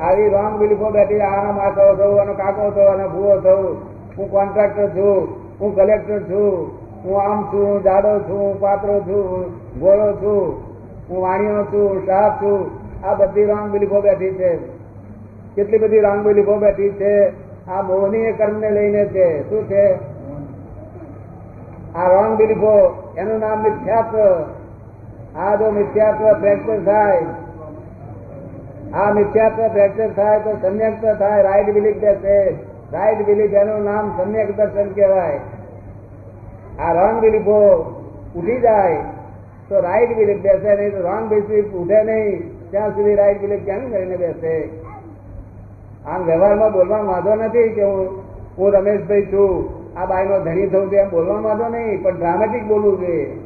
આવી 0.00 0.28
રોંગ 0.28 0.54
બિલીફો 0.60 0.90
બેઠી, 0.90 1.20
આનો 1.20 1.50
માથો 1.52 1.86
થયું 1.94 2.20
આનો 2.20 2.34
કાકો 2.34 2.70
થયો 2.76 2.92
અને 2.92 3.06
ભૂવો 3.08 3.34
થયું 3.40 3.72
હું 4.16 4.30
કોન્ટ્રાક્ટર 4.30 4.88
છું, 4.88 5.18
હું 5.60 5.74
કલેક્ટર 5.76 6.20
છું. 6.22 6.80
હું 7.04 7.16
આમ 7.20 7.42
છું 7.50 7.82
જાડો 7.82 8.12
છું 8.20 8.60
પાત્રો 8.60 8.94
છું 9.00 9.44
ગોળો 9.80 10.08
છું. 10.22 10.40
હું 11.08 11.22
વાણિયો 11.22 11.62
છું 11.64 12.06
શાહ 12.06 12.28
છું. 12.40 12.58
આ 13.04 13.14
બધી 13.14 13.44
રોંગ 13.44 13.70
બિલીફો 13.72 14.00
બેઠી 14.00 14.34
છે. 14.40 14.50
કેટલી 15.54 15.78
બધી 15.78 16.00
રોંગ 16.00 16.20
બિલીફો 16.26 16.56
બેઠી 16.56 16.90
છે. 16.98 17.14
આ 17.70 17.82
મોહનીય 17.82 18.32
કર્મને 18.32 18.70
લઈને 18.70 19.04
છે. 19.06 19.26
શું 19.50 19.68
છે? 19.68 19.84
આ 21.94 22.08
રોંગ 22.08 22.32
બિલીફો 22.38 22.72
એનું 23.18 23.38
નામ 23.38 23.62
મિથ્યાત્વ. 23.62 24.16
આ 25.36 25.54
જો 25.54 25.70
મિથ્યાત્વ 25.70 26.26
ફ્રેક્ચર 26.40 26.82
થાય, 26.84 27.22
આ 28.94 29.12
મિથ્યાત્વ 29.12 29.62
ફ્રેક્ચર 29.68 30.10
થાય 30.16 30.38
તો 30.38 30.56
સમ્યક્ત 30.62 31.06
થાય. 31.18 31.42
રાઈટ 31.42 31.72
બિલીફ 31.74 31.98
બેસે 31.98 32.36
રાઈટ 32.92 33.24
બિલીફ 33.26 33.54
એનું 33.54 33.82
નામ 33.84 34.12
સમ્યક 34.18 34.54
દર્શન 34.56 34.92
કહેવાય. 34.92 35.40
આ 36.80 36.92
રોંગ 36.92 37.20
બિલીફો 37.20 37.58
ઉઠી 38.36 38.60
જાય, 38.60 39.00
તો 39.68 39.80
રાઈટ 39.80 40.16
બિલીફ 40.16 40.42
બેસે 40.42 40.70
નહીં, 40.74 40.92
તો 40.92 41.00
રોંગ 41.02 41.28
બિલીફ 41.28 41.74
ઉઠે 41.74 42.00
નહીં. 42.04 42.38
ત્યાં 42.70 42.90
સુધી 42.90 43.14
રાઈટ 43.14 43.40
બિલીફ 43.40 43.64
કેમ 43.66 43.90
કરીને 43.90 44.16
બેસે? 44.16 44.54
આમ 46.06 46.22
વ્યવહારમાં 46.22 46.72
બોલવા 46.72 46.98
વાંધો 46.98 47.34
નથી 47.34 47.68
કે 47.68 47.82
હું 47.82 48.22
હું 48.58 48.72
રમેશભાઈ 48.72 49.22
છું 49.22 49.80
આ 49.98 50.06
બાઈનો 50.06 50.38
ધણી 50.38 50.66
થયું 50.66 50.86
છું 50.86 50.98
એમ 50.98 51.10
બોલવા 51.10 51.40
વાંધો 51.40 51.68
નહીં 51.68 52.02
પણ 52.02 52.18
ડ્રામેટિક 52.18 52.66
બોલવું 52.66 53.00
જોઈએ 53.00 53.38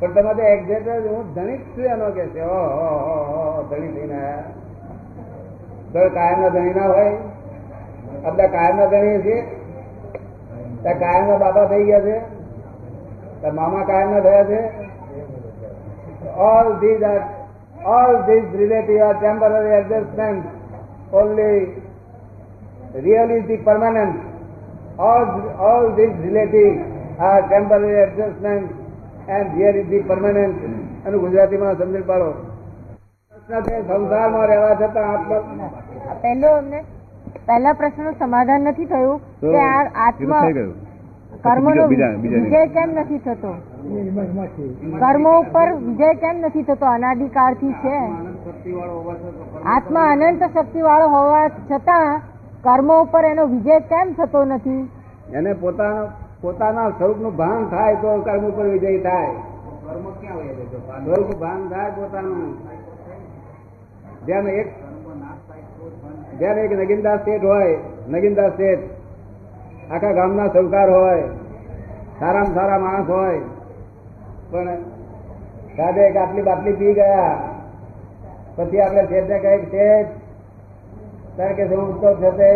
પણ 0.00 0.12
તમે 0.12 0.34
તો 0.34 0.42
એક્ઝેક્ટ 0.42 0.88
હું 0.88 1.34
ધણી 1.34 1.56
જ 1.56 1.60
છું 1.60 1.84
એનો 1.84 2.10
કે 2.10 2.26
છે 2.26 2.40
હો, 2.40 3.66
ધણી 3.70 3.92
થઈને. 3.92 4.34
તો 5.92 6.08
કાયમના 6.08 6.48
ધણી 6.48 6.74
ના 6.74 6.86
હોય. 6.86 7.16
આપણે 8.24 8.48
કાયમના 8.48 8.86
ધણી 8.86 9.22
છીએ. 9.22 9.42
ત્યાં 10.82 10.98
કાયમના 10.98 11.36
બાપા 11.36 11.64
થઈ 11.64 11.84
ગયા 11.84 12.00
છે. 12.00 12.18
ત્યાં 13.40 13.54
મામા 13.54 13.84
કાયમના 13.84 14.20
થયા 14.20 14.44
છે. 14.44 14.92
All 16.38 16.68
these 16.82 17.02
are 17.02 17.22
all 17.86 18.14
these 18.30 18.60
relative 18.60 19.00
are 19.00 19.16
temporary 19.22 19.72
adjustments. 19.80 20.46
Real 22.94 23.30
is 23.30 23.44
the 23.46 23.56
permanent. 23.64 24.14
All 24.98 25.24
all 25.58 25.84
these 25.96 26.14
relative 26.24 26.74
are 27.18 27.42
temporary 27.48 27.98
adjustments 28.04 28.72
and 29.28 29.52
here 29.58 29.74
is 29.80 29.86
the 29.88 30.00
permanent. 30.02 30.56
અને 31.06 31.16
ગુજરાતીમાં 31.18 31.74
સમજી 31.74 32.02
પાડો. 32.10 32.30
સંસારમાં 33.88 34.46
રહેવા 34.48 34.74
છતાં 34.74 35.06
આત્મા 35.12 35.68
પહેલો 36.22 36.50
અમને 36.56 36.80
પહેલા 37.46 37.72
પ્રશ્નનું 37.72 38.14
સમાધાન 38.18 38.62
નથી 38.62 38.88
થયું 38.92 39.18
કે 39.42 39.60
આ 39.60 39.82
આત્મા 40.06 40.42
કર્મ 41.44 41.66
બીજાની. 41.88 42.32
વિજય 42.40 42.66
કેમ 42.74 42.90
નથી 43.00 43.18
થતો? 43.18 43.52
કર્મો 45.00 45.32
ઉપર 45.38 45.68
વિજય 45.86 46.10
કેમ 46.24 46.36
નથી 46.46 46.62
થતો? 46.62 46.86
અનાદિકાળથી 46.86 47.72
છે. 47.84 47.96
આત્મા 49.76 50.06
અનંત 50.12 50.44
શક્તિ 50.54 50.80
વાળો 50.88 51.08
હોવા 51.08 51.48
છતાં 51.70 52.20
કર્મો 52.64 53.02
ઉપર 53.02 53.24
એનો 53.24 53.44
વિજય 53.46 53.78
કેમ 53.78 54.12
થતો 54.12 54.44
નથી? 54.44 54.82
એને 55.32 55.52
પોતાના 55.52 56.06
પોતાના 56.40 56.90
સ્વરૂપનું 56.90 57.36
ભાન 57.36 57.66
થાય 57.70 57.94
તો 57.94 58.20
કર્મ 58.20 58.44
ઉપર 58.44 58.66
વિજય 58.68 58.98
થાય. 58.98 59.34
સ્વરૂપ 61.04 61.30
ભાન 61.36 61.68
થાય 61.68 61.90
પોતાનું. 61.90 62.52
જેમ 64.26 64.48
એક 64.48 64.68
જેમ 66.38 66.58
એક 66.58 66.72
નગીનદાસ 66.72 67.20
શેઠ 67.20 67.44
હોય 67.44 67.76
નગીનદાસ 68.08 68.52
શેઠ 68.52 69.92
આખા 69.92 70.12
ગામના 70.12 70.46
સૌકાર 70.46 70.88
હોય 70.90 71.28
સારામાં 72.20 72.54
સારા 72.54 72.78
માણસ 72.78 73.08
હોય 73.10 73.40
પણ 74.50 74.82
સાથે 75.76 76.00
એક 76.00 76.16
આટલી 76.16 76.42
બાટલી 76.42 76.72
પી 76.72 76.92
ગયા. 76.92 77.36
પછી 78.56 78.80
આપણે 78.80 79.06
શેઠને 79.06 79.38
કહે 79.38 79.52
શેઠ 79.70 80.21
તારે 81.36 81.54
કે 81.54 81.64
હું 81.74 82.00
તો? 82.00 82.10
થતે 82.20 82.50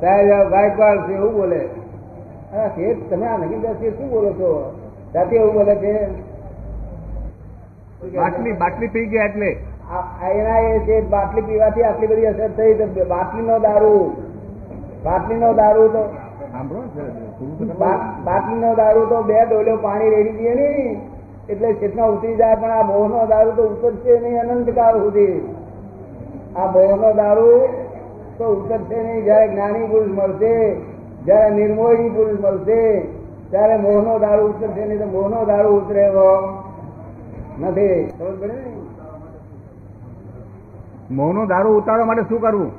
ગાયકવાડ 0.00 0.98
છે 1.06 1.14
એવું 1.14 1.32
બોલે. 1.34 1.60
હા 2.52 2.68
શેઠ 2.76 3.02
તમે 3.10 3.26
આ 3.26 3.38
નગીનદાસ 3.38 3.76
શેઠ 3.80 3.98
શું 3.98 4.10
બોલો 4.10 4.30
છો? 4.38 4.50
જાતે 5.14 5.34
એવું 5.36 5.54
બોલે 5.54 5.74
છે. 5.76 5.94
બાટલી 8.16 8.56
બાટલી 8.62 8.92
પી 8.94 9.06
ગયા 9.06 9.28
એટલે. 9.30 9.50
એના 10.30 10.60
એ 10.68 10.78
જે 10.86 11.00
બાટલી 11.14 11.46
પીવાથી 11.48 11.84
આટલી 11.88 12.10
બધી 12.12 12.26
અસર 12.26 12.50
થઈ 12.58 12.74
તો 12.78 13.08
બાટલીનો 13.14 13.56
દારૂ. 13.58 14.04
દારૂ 15.04 15.28
તો 15.28 15.40
નો 15.40 15.50
દારૂ 15.54 15.88
તો 15.94 16.02
બાટલી 17.80 18.60
નો 18.60 18.70
દારૂ 18.74 19.06
તો 19.08 19.18
બે 19.22 19.36
ડોલ્યો 19.48 19.76
પાણી 19.76 20.14
રેડી 20.14 20.38
દે 20.38 20.54
ને 20.54 20.68
એટલે 21.48 21.74
ચેતના 21.74 22.06
ઉતરી 22.06 22.36
જાય 22.36 22.56
પણ 22.56 22.70
આ 22.70 22.82
મોહનો 22.82 23.26
દારૂ 23.26 23.54
તો 23.58 23.62
ઉતરશે 23.72 24.12
નહીં 24.20 24.50
અનંતકાળ 24.54 25.00
સુધી. 25.02 25.36
આ 26.56 26.66
મોહનો 26.66 27.12
દારૂ 27.12 27.60
તો 28.38 28.44
ઉતરશે 28.44 29.02
નહીં 29.02 29.24
જયારે 29.24 29.48
જ્ઞાની 29.48 29.86
પુરુષ 29.86 30.18
મળશે 30.18 30.74
જયારે 31.24 31.54
નિર્મોહી 31.54 32.08
પુરુષ 32.08 32.40
મળશે 32.40 33.00
ત્યારે 33.50 33.76
મોહનો 33.76 34.18
દારૂ 34.18 34.46
ઉતરશે 34.46 34.84
નહીં 34.84 34.98
તો 34.98 35.06
મોહનો 35.06 35.44
દારૂ 35.44 35.76
ઉતરે 35.76 36.04
નથી. 37.60 38.12
ખબર 38.18 38.34
પડે 38.40 38.46
ને? 38.46 38.72
મોહનો 41.10 41.46
દારૂ 41.46 41.78
ઉતારવા 41.78 42.04
માટે 42.04 42.22
શું 42.22 42.40
કરવું? 42.40 42.70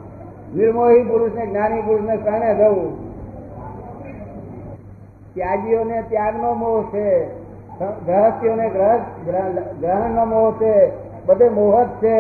નિર્મોહી 0.56 1.04
પુરુષને 1.04 1.46
જ્ઞાની 1.46 1.82
પુરુષને 1.82 2.18
શરણે 2.18 2.54
જવું 2.54 2.92
ત્યાગીઓને 5.34 6.04
ત્યાગનો 6.10 6.54
મોહ 6.54 6.84
છે 6.84 7.28
ગ્રહસ્થીઓને 8.06 8.70
ગ્રહ 8.70 9.00
ગ્રહણનો 9.82 10.26
મોહ 10.26 10.52
છે 10.52 10.92
બધે 11.26 11.50
મોહ 11.50 11.84
જ 11.84 11.88
છે. 12.02 12.20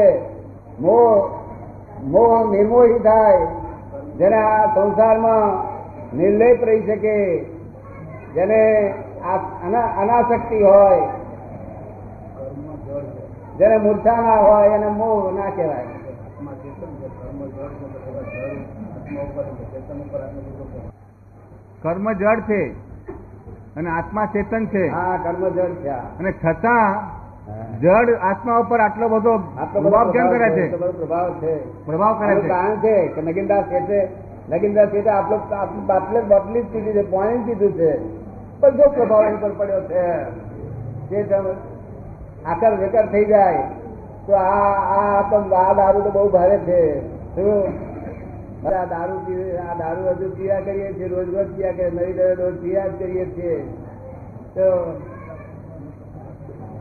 મોહ 0.80 1.45
મોહ 2.04 2.52
નિર્મોહી 2.52 3.00
થાય. 3.00 3.48
જેને 4.18 4.38
આ 4.38 4.66
સંસારમાં 4.76 5.50
નિર્લેપ 6.18 6.64
રહી 6.64 6.86
શકે 6.86 7.16
જેને 8.36 8.62
અનાસક્તિ 10.02 10.62
હોય 10.64 11.08
જેને 13.60 13.78
મૂર્છા 13.78 14.22
ના 14.22 14.40
હોય 14.40 14.76
એને 14.76 14.90
મોહ 14.90 15.32
ના 15.32 15.50
કહેવાય. 15.50 15.88
કર્મ 21.82 22.12
જળ 22.14 22.40
છે 22.42 22.62
અને 23.76 23.90
આત્મા 23.90 24.26
ચેતન 24.26 24.66
છે. 24.66 24.88
હા 24.90 25.18
કર્મ 25.24 25.44
જળ 25.50 25.74
છે 25.84 25.90
અને 25.90 26.32
છતાં 26.32 26.96
જળ 27.82 28.10
આત્મા 28.22 28.58
ઉપર 28.58 28.80
આટલો 28.80 29.08
બધો 29.10 29.34
પ્રભાવ 29.74 30.12
કેમ 30.12 30.28
કરે 30.30 30.50
છે? 30.50 30.66
પ્રભાવ 30.98 31.30
છે. 31.42 31.54
પ્રભાવ 31.86 32.14
કરે 32.20 32.36
છે. 32.42 32.48
કારણ 32.48 32.76
છે 32.76 32.96
કે 33.08 33.22
નગીનદાસ 33.22 33.66
શેઠે 33.70 34.00
નગીનદાસ 34.50 34.90
કે 34.90 35.00
આટલો 35.10 35.38
બાટલે 35.86 36.20
બાટલી 36.22 36.62
જ 36.62 36.68
પીધી 36.74 36.94
છે 36.98 37.04
પાણી 37.12 37.44
પીધું 37.48 37.74
છે. 37.80 37.92
પણ 38.60 38.78
જો 38.78 38.86
પ્રભાવ 38.90 39.24
એની 39.24 39.42
પર 39.42 39.54
પડ્યો 39.58 39.82
છે 39.90 40.04
જે 41.10 41.40
આકર 42.46 42.74
વેકર 42.80 43.06
થઈ 43.12 43.26
જાય 43.26 43.64
તો 44.28 44.34
આ 44.34 44.76
આ 45.00 45.22
તો 45.32 45.38
આ 45.56 45.74
દારૂ 45.74 46.02
તો 46.02 46.12
બહુ 46.12 46.30
ભારે 46.30 46.58
છે. 46.58 46.82
આ 48.66 48.86
દારૂ 48.86 49.20
પીવે 49.26 49.58
આ 49.58 49.74
દારૂ 49.80 50.06
હજુ 50.10 50.28
પીયા 50.38 50.60
કરીએ 50.60 50.94
છીએ 50.94 51.08
રોજ 51.08 51.28
રોજ 51.36 51.50
પીયા 51.56 51.72
કરીએ 51.72 51.92
નવી 51.92 52.14
નવી 52.14 52.36
રોજ 52.44 52.56
પીયા 52.62 52.88
જ 52.88 53.00
કરીએ 53.00 53.26
છીએ. 53.26 53.58
તો 54.56 54.66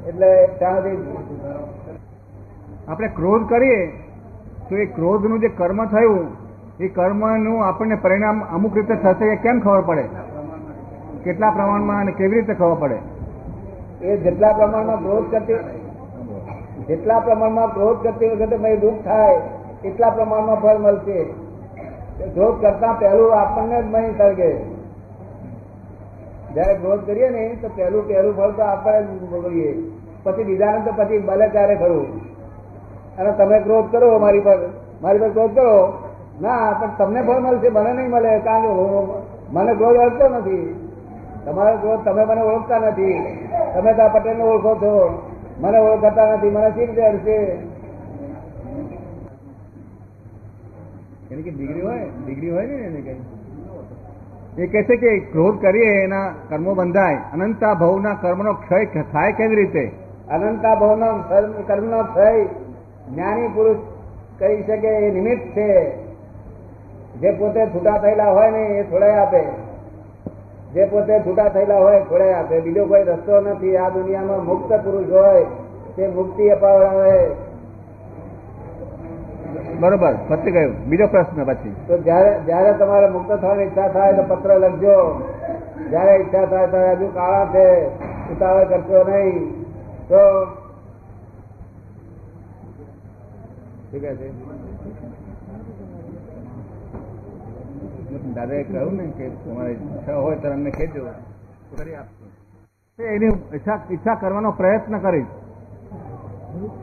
એટલે 0.08 0.30
ત્યાં 0.58 0.82
સુધી 0.82 0.99
આપણે 2.88 3.08
ક્રોધ 3.08 3.49
કરીએ 3.49 3.80
તો 4.68 4.76
એ 4.76 4.87
ક્રોધનું 4.87 5.40
જે 5.40 5.49
કર્મ 5.49 5.84
થયું 5.87 6.26
એ 6.80 6.88
કર્મનું 6.88 7.66
આપણને 7.66 7.94
પરિણામ 7.94 8.42
અમુક 8.52 8.76
રીતે 8.76 8.94
થશે 8.94 9.25
એ 9.25 9.37
કેમ 9.37 9.61
ખબર 9.61 9.80
પડે? 9.80 10.04
કેટલા 11.25 11.50
પ્રમાણમાં 11.50 12.00
અને 12.00 12.12
કેવી 12.12 12.37
રીતે 12.37 12.54
ખબર 12.54 12.76
પડે? 12.80 12.99
એ 14.02 14.16
જેટલા 14.16 14.52
પ્રમાણમાં 14.52 14.99
ક્રોધ 14.99 15.30
કરતી 15.30 15.58
જેટલા 16.88 17.20
પ્રમાણમાં 17.20 17.75
ક્રોધ 17.75 18.02
કરતી 18.02 18.28
વખતે 18.28 18.56
મેં 18.56 18.80
દુઃખ 18.80 19.04
થાય 19.04 19.40
એટલા 19.84 20.11
પ્રમાણમાં 20.11 20.61
ફળ 20.61 20.78
મળશે. 20.78 21.18
ક્રોધ 22.34 22.61
કરતા 22.61 22.92
પહેલું 22.92 23.34
આપણને 23.40 23.82
જ 23.82 23.87
મહી 23.87 24.14
સળગે 24.18 24.50
જયારે 26.54 26.75
ક્રોધ 26.75 27.00
કરીએ 27.06 27.28
ને, 27.28 27.56
તો 27.62 27.68
પહેલું 27.68 28.08
પહેલું 28.08 28.37
ફળ 28.37 28.50
તો 28.50 28.62
આપણે 28.62 29.02
જ 29.02 29.06
પછી 30.23 30.44
બીજાને 30.44 30.80
તો 30.84 30.92
પછી 30.96 31.18
ભલે 31.18 31.49
ત્યારે 31.49 31.76
ખરું. 31.76 32.20
અને 33.16 33.32
તમે 33.32 33.61
ક્રોધ 33.61 33.92
કરો 33.92 34.18
મારી 34.18 34.40
પર. 34.40 34.58
મારી 35.02 35.18
પર 35.18 35.28
ક્રોધ 35.28 35.54
કરો? 35.54 35.92
ના, 36.40 36.73
પણ 36.80 36.90
તમને 36.99 37.23
ફળ 37.23 37.38
મળશે, 37.38 37.68
મને 37.68 37.92
નહીં 37.92 38.11
મળે. 38.11 38.38
કારણ 38.38 38.62
કે 38.62 38.68
મને 39.50 39.75
ક્રોધ 39.75 39.96
ઓળખતો 39.96 40.28
નથી. 40.28 40.90
તમારો 41.44 41.76
ક્રોધ 41.76 42.04
તમે 42.04 42.25
મને 42.25 42.40
ઓળખતા 42.40 42.78
નથી. 42.78 43.49
તમે 43.75 43.92
તો 43.92 44.08
પટેલ 44.08 44.20
પટેલને 44.20 44.42
ઓળખો 44.42 44.75
છો. 44.75 45.23
મને 45.61 45.78
ઓળખતા 45.78 46.32
નથી. 46.32 46.50
મને 46.50 46.70
શી 46.70 46.87
રીતે 46.87 47.02
અડશે 47.02 47.58
એની 51.30 51.42
કે 51.42 51.50
ડિગ્રી 51.50 51.80
હોય? 51.80 52.06
ડિગ્રી 52.26 52.50
હોય 52.50 52.66
ને 52.66 52.73
એને 52.73 53.00
કઈ? 53.00 53.33
એ 54.58 54.66
કહે 54.66 54.82
છે 54.82 54.96
કે 54.96 55.18
ક્રોધ 55.18 55.61
કરીએ 55.61 56.04
એના 56.04 56.34
કર્મો 56.49 56.75
બંધાય. 56.75 57.14
અનંતા 57.32 57.75
ભવના 57.75 58.14
કર્મનો 58.14 58.52
ક્ષય 58.52 58.84
થાય 58.84 59.32
કેવી 59.32 59.56
રીતે? 59.56 59.92
અનંતા 60.30 60.75
ભાવનો 60.75 61.06
કર્મ- 61.28 61.66
કર્મનો 61.66 62.02
ક્ષય 62.02 62.44
જ્ઞાની 63.14 63.49
પુરુષ 63.49 63.76
કહી 64.38 64.62
શકે 64.62 64.88
એ 64.88 65.11
નિમિત્ત 65.11 65.56
છે. 65.56 65.96
જે 67.20 67.30
પોતે 67.30 67.66
છૂટા 67.66 67.99
થયેલા 67.99 68.30
હોય 68.30 68.50
ને 68.50 68.58
એ 68.58 68.82
છોડાઈ 68.92 69.11
આપે. 69.11 69.42
જે 70.75 70.84
પોતે 70.84 71.20
છૂટા 71.20 71.49
થયેલા 71.49 71.78
હોય 71.78 72.00
છોડાઈ 72.00 72.32
આપે. 72.32 72.61
બીજો 72.61 72.87
કોઈ 72.87 73.02
રસ્તો 73.02 73.40
નથી. 73.40 73.76
આ 73.76 73.88
દુનિયામાં 73.88 74.44
મુક્ત 74.44 74.73
પુરુષ 74.73 75.12
હોય, 75.12 75.44
તે 75.96 76.08
મુક્તિ 76.08 76.49
અપાવડાવે. 76.49 77.30
બરોબર 79.80 80.14
પતી 80.28 80.50
ગયું 80.50 80.84
બીજો 80.84 81.06
પ્રશ્ન 81.06 81.44
પછી. 81.44 81.74
તો 81.86 81.98
જયારે 81.98 82.40
જયારે 82.46 82.72
તમારે 82.72 83.08
મુક્ત 83.08 83.32
થવાની 83.32 83.64
ઈચ્છા 83.64 83.88
થાય 83.88 84.12
તો 84.12 84.22
પત્ર 84.22 84.58
લખજો. 84.58 84.96
જયારે 85.90 86.16
ઈચ્છા 86.16 86.46
થાય 86.46 86.66
ત્યારે 86.66 86.94
હજુ 86.94 87.06
કાળા 87.06 87.46
છે 87.46 87.86
ઉતાવળ 88.32 88.64
કરશો 88.64 89.04
નહીં. 89.10 89.64
તો 90.08 90.20
ઠીક 93.90 94.02
છે? 94.02 94.32
દાદાએ 98.34 98.62
કહ્યું 98.62 98.96
ને 98.96 99.06
કે 99.06 99.28
તમારી 99.28 99.72
ઈચ્છા 99.72 100.16
હોય 100.16 100.36
તો 100.36 100.52
અમને 100.52 100.70
કહેજો. 100.70 101.06
કરી 101.76 101.94
આપશો. 101.94 103.04
એની 103.04 103.32
ઈચ્છા 103.54 103.78
ઈચ્છા 103.90 104.14
કરવાનો 104.14 104.50
પ્રયત્ન 104.50 104.98
કરીશ. 104.98 105.32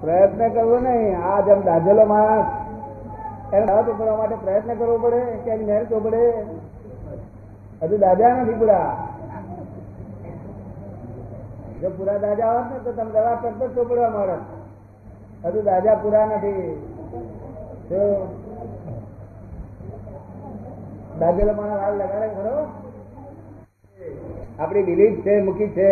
પ્રયત્ન 0.01 0.49
કરવો 0.49 0.79
નહીં. 0.79 1.21
આ 1.23 1.41
જેમ 1.41 1.61
દાજેલો 1.61 2.05
માણસ 2.05 2.60
એને 3.53 3.65
દાવત 3.65 3.89
ઉપાડવા 3.89 4.17
માટે 4.17 4.35
પ્રયત્ન 4.35 4.73
કરવો 4.73 4.97
પડે, 4.97 5.21
કે 5.43 5.51
એની 5.51 5.85
પડે 6.03 6.31
હજુ 7.81 7.97
દાદા 7.97 8.29
નથી 8.29 8.53
પૂરા. 8.53 9.07
જો 11.81 11.89
પૂરા 11.89 12.17
દાદા 12.17 12.51
હોત 12.51 12.71
ને, 12.71 12.79
તો 12.79 12.91
તમે 12.91 13.11
દવા 13.11 13.35
કરતો 13.35 13.67
જ 13.67 13.75
ચોપડવા 13.75 14.09
મળે 14.09 14.37
હજુ 15.45 15.61
દાદા 15.61 15.95
પૂરા 15.95 16.25
નથી. 16.25 16.87
દાજેલો 21.19 21.53
માણસ 21.53 21.81
હાલ 21.81 21.93
લગાડે 21.93 22.27
ખરો? 22.27 22.67
આપણી 24.59 24.83
બિલીફ 24.83 25.21
છે, 25.21 25.41
મૂકી 25.41 25.67
છે. 25.67 25.89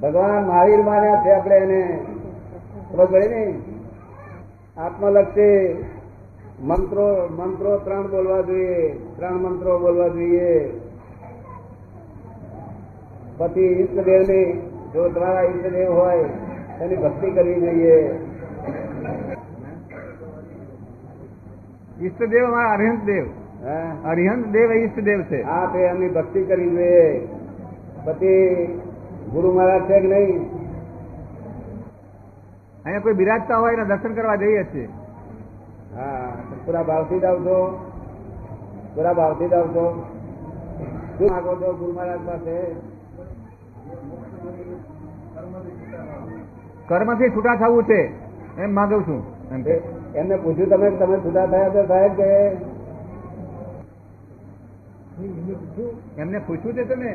ભગવાન 0.00 0.44
મહાવીર 0.44 0.82
માન્યા 0.82 1.22
છે 1.24 1.32
આપણે 1.32 1.56
એને. 1.56 2.04
ખબર 2.92 3.06
પડે 3.06 3.28
ને 3.28 3.60
આત્મલક્ષી. 4.76 5.84
મંત્રો 6.62 7.28
મંત્રો 7.38 7.78
ત્રણ 7.78 8.06
બોલવા 8.10 8.40
જોઈએ 8.40 8.94
ત્રણ 9.16 9.38
મંત્રો 9.44 9.78
બોલવા 9.78 10.08
જોઈએ. 10.08 10.74
પછી 13.38 13.70
ઈષ્ટદેવની 13.80 14.46
જો 14.94 15.08
તમારા 15.08 15.42
ઈષ્ટદેવ 15.42 15.90
હોય 15.92 16.28
તેની 16.78 16.96
ભક્તિ 16.96 17.30
કરવી 17.30 17.60
જોઈએ. 17.60 17.98
ઈષ્ટદેવ 22.02 22.44
અમારા 22.46 22.72
અરિહંત 22.72 23.04
દેવ. 23.04 23.26
અરિહંત 24.04 24.46
દેવ 24.46 24.70
એ 24.70 24.78
ઈષ્ટદેવ 24.84 25.20
છે. 25.22 25.42
હા 25.42 25.66
તે 25.66 25.84
એમની 25.90 26.08
ભક્તિ 26.08 26.44
કરવી 26.44 26.70
જોઈએ. 26.70 27.28
પછી 28.04 28.66
ગુરુ 29.32 29.52
મહારાજ 29.52 29.82
છે 29.82 30.00
કે 30.00 30.08
નહીં? 30.08 30.40
અહીંયા 32.84 33.00
કોઈ 33.00 33.14
બિરાજતા 33.14 33.58
હોય 33.58 33.76
ને 33.76 33.84
દર્શન 33.84 34.14
કરવા 34.14 34.36
જઈએ 34.36 34.64
છીએ. 34.72 34.88
હા. 35.96 36.51
પૂરા 36.66 36.82
ભાવથી 36.82 37.20
જ 37.20 37.24
આવશો 37.24 37.56
પૂરા 38.94 39.12
ભાવથી 39.12 39.48
જ 39.48 39.52
આવશો 39.52 39.84
શું 41.18 41.30
માગો 41.30 41.54
છો 41.54 41.72
ગુરુ 41.72 41.92
મહારાજ 41.92 42.20
પાસે? 42.26 42.56
કર્મથી 46.88 47.28
છૂટા 47.28 47.56
થવું 47.56 47.84
છે. 47.84 48.00
એમ 48.62 48.74
માગું 48.74 49.02
છું. 49.02 49.20
એમ 49.50 49.60
એમને 50.14 50.36
પૂછ્યું 50.36 50.68
તમે 50.68 50.90
તમે 50.90 51.16
છૂટા 51.16 51.46
થયા 51.46 51.68
તો 51.68 51.86
સાહેબ 51.86 52.12
કે? 52.12 52.30
એમને 56.18 56.38
પૂછ્યું 56.38 56.74
છે 56.74 56.84
તમે? 56.84 57.12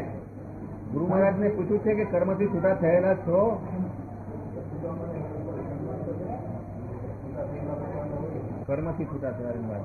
ગુરુ 0.92 1.08
મહારાજને 1.08 1.50
પૂછ્યું 1.50 1.80
છે 1.80 1.94
કે 1.94 2.06
કર્મથી 2.06 2.48
છૂટા 2.48 2.74
થયેલા 2.74 3.14
છો? 3.14 3.42
કર્મથી 8.68 9.06
છૂટા 9.06 9.34
થયા 9.34 9.82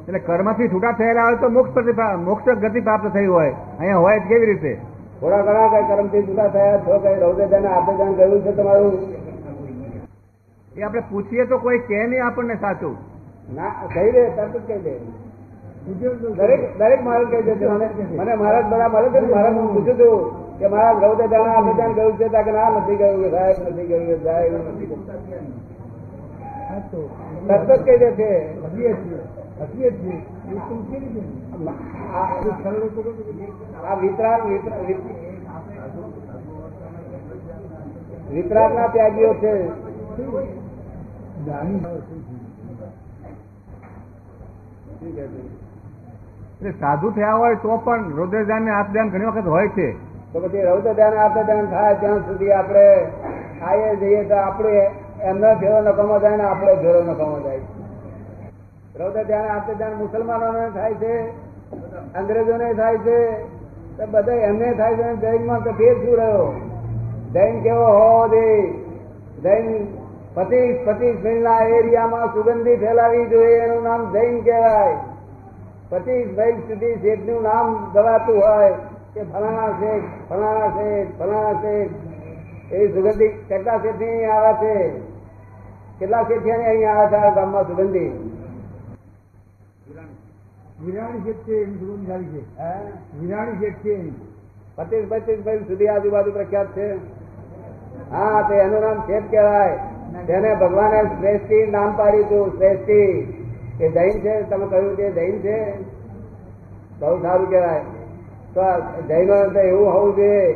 એટલે 0.00 0.20
કર્મથી 0.20 0.68
છૂટા 0.68 0.92
થયેલા 0.92 1.26
હોય 1.26 1.36
તો 1.36 1.50
મોક્ષ 1.50 1.74
પ્રતિ 1.74 1.92
મોક્ષ 2.24 2.48
ગતિ 2.64 2.80
પ્રાપ્ત 2.80 3.06
થઈ 3.12 3.26
હોય. 3.26 3.52
અહીંયા 3.78 4.00
હોય 4.00 4.24
કેવી 4.30 4.48
રીતે? 4.50 4.72
થોડા 5.20 5.42
ઘણા 5.42 5.68
કઈ 5.74 5.84
કર્મથી 5.90 6.22
છૂટા 6.26 6.48
થયા 6.48 6.80
છો 6.86 6.98
કઈ 6.98 7.14
રૌદ્રદાન 7.20 7.68
આપેદાન 7.68 8.12
ગયું 8.14 8.42
છે 8.42 8.52
તમારું? 8.52 8.96
એ 10.72 10.82
આપણે 10.82 11.02
પૂછીએ 11.10 11.46
તો 11.46 11.58
કોઈ 11.58 11.80
કે 11.88 12.02
નહીં 12.06 12.24
આપણને 12.24 12.56
સાચું. 12.56 12.96
ના 13.54 13.72
કહી 13.94 14.10
દે 14.10 14.26
તરત 14.36 14.54
જ 14.54 14.66
કહી 14.66 14.82
દે. 14.82 14.94
દરેક 16.36 16.62
દરેક 16.78 17.00
મહારાજ 17.02 17.28
કહી 17.30 17.44
દે 17.44 17.54
મને 17.54 17.88
મારા 18.16 18.36
મહારાજ 18.36 18.66
બધા 18.66 18.88
મળે 18.88 19.08
છે 19.10 19.26
મહારાજ 19.26 19.56
હું 19.56 19.72
પૂછું 19.74 19.96
છું 19.96 20.20
કે 20.58 20.66
મહારાજ 20.68 21.02
રૌદ્રદાન 21.02 21.74
ત્યાં 21.74 21.94
ગયું 21.94 22.16
છે 22.16 22.28
ત્યાં 22.28 22.44
કે 22.44 22.52
ના? 22.52 22.70
નથી 22.78 22.96
ગયું 22.96 23.28
સાહેબ 23.30 23.68
નથી 23.68 23.86
ગયું 23.86 24.24
સાહેબ 24.24 24.52
નથી 24.68 25.69
તરત 26.70 27.68
જ 27.68 27.82
કહી 27.84 27.98
દે 27.98 28.08
છે 28.14 28.30
આ 33.80 33.94
વિતરાગ 33.94 34.42
વિતરાગ 38.30 38.74
ના 38.74 38.88
ત્યાગીઓ 38.88 39.32
છે. 39.34 39.52
સાધુ 46.80 47.10
થયા 47.10 47.32
હોય 47.32 47.56
તો 47.56 47.76
પણ 47.76 48.14
રુદ્રદાન 48.14 48.62
ને 48.62 48.72
ધ્યાન 48.92 49.08
ઘણી 49.08 49.26
વખત 49.26 49.46
હોય 49.46 49.68
છે. 49.68 49.88
તો 50.32 50.40
પછી 50.40 50.62
રૌદ્ર 50.62 50.92
ધ્યાન 50.94 51.18
આપે 51.18 51.42
ધ્યાન 51.42 51.66
થાય 51.66 51.94
ત્યાં 51.94 52.26
સુધી 52.26 52.52
આપણે 52.52 52.86
ખાઈએ 53.60 53.96
જઈએ 53.96 54.24
તો 54.24 54.36
આપણે 54.36 54.90
એમનો 55.22 55.54
ઘેરો 55.54 55.80
નકામો 55.80 56.18
જાય 56.18 56.36
ને 56.36 56.42
આપણે 56.42 56.76
ઘેરો 56.76 57.02
નકામો 57.02 57.40
જાય 57.40 57.60
રૌદ્ર 58.98 59.24
ધ્યાન 59.24 59.48
આપણે 59.48 59.74
ધ્યાન 59.74 59.92
મુસલમાનોને 59.92 60.70
થાય 60.70 60.94
છે, 60.94 61.28
અંગ્રેજોને 62.14 62.74
થાય 62.74 62.98
છે, 62.98 63.44
તો 63.96 64.06
બધા 64.10 64.32
એમને 64.32 64.72
થાય 64.72 64.94
છે 64.96 65.16
જૈનમાં 65.16 65.62
તો 65.62 65.72
ફેર 65.72 65.94
શું 65.94 66.16
રહ્યો? 66.16 66.54
જૈન 67.34 67.62
કેવો 67.62 67.84
હોવો 67.84 68.28
જોઈએ? 68.28 68.72
જૈન 69.42 69.86
પચીસ 70.34 70.76
પચીસ 70.86 71.16
મિલના 71.24 71.60
એરિયામાં 71.60 72.26
સુગંધી 72.34 72.76
ફેલાવી 72.76 73.26
જોઈએ, 73.26 73.58
એનું 73.58 73.82
નામ 73.82 74.12
જૈન 74.12 74.40
કહેવાય. 74.40 74.96
પચીસ 75.90 76.38
મૈલ 76.38 76.54
સુધી 76.54 76.94
શેઠનું 76.94 77.42
નામ 77.42 77.90
ગવાતું 77.92 78.42
હોય 78.42 78.72
કે 79.14 79.22
ફલાણા 79.22 79.68
શેઠ 79.68 80.04
ફલાણા 80.28 80.68
શેઠ 80.68 81.08
ફલાણા 81.18 81.52
શેઠ. 81.52 82.72
એ 82.72 82.88
સુગંધી 82.88 83.28
કેટલા 83.28 83.78
શેઠની 83.78 84.24
આવે 84.24 84.52
છે. 84.52 85.09
કેટલા 86.00 86.22
શેઠિયાની 86.22 86.64
અહીંયા 86.64 86.92
આવે 86.94 87.10
છે 87.10 87.16
આ 87.16 87.34
ગામમાં 87.34 87.66
સુગંધી? 87.66 88.10
વિરાણી. 90.84 91.24
શેઠ 91.24 91.42
છે 91.48 91.62
એની 91.62 91.74
સુગંધ 91.74 92.08
સારી 92.08 92.24
છે. 92.24 92.42
વિરાણી 93.18 93.58
શેઠ 93.58 93.74
છે 93.74 93.96
પચીસ 94.76 95.04
પચીસ 95.08 95.44
ભાઈ 95.44 95.58
સુધી 95.58 95.88
આજુબાજુ 95.88 96.32
પ્રખ્યાત 96.32 96.66
છે. 96.66 96.88
હા 98.10 98.42
તો 98.48 98.54
એનું 98.54 98.80
નામ 98.80 98.98
શેઠ 99.06 99.30
કહેવાય. 99.30 99.78
જેને 100.26 100.54
ભગવાને 100.54 101.02
શ્રેષ્ઠી 101.02 101.66
નામ 101.66 101.96
પાડ્યું 101.96 102.26
હતું 102.26 102.50
શ્રેષ્ઠી. 102.56 103.08
એ 103.80 103.88
જૈન 103.88 104.20
છે 104.20 104.42
તમે 104.42 104.66
કહ્યું 104.66 104.96
કે 104.96 105.12
જૈન 105.12 105.38
છે? 105.38 105.58
બહુ 107.00 107.22
સારું 107.22 107.50
કહેવાય. 107.50 107.80
તો 108.54 108.62
જૈનો 109.08 109.48
તો 109.48 109.60
એવું 109.60 109.92
હોવું 109.92 110.16
જોઈએ 110.16 110.52